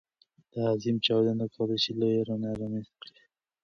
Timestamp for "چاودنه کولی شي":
1.05-1.91